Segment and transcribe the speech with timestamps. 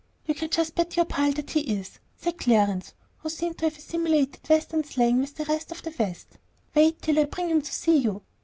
[0.25, 3.77] "You can just bet your pile that he is," said Clarence, who seemed to have
[3.77, 6.39] assimilated Western slang with the rest of the West.
[6.73, 8.23] "Wait till I bring him to see you.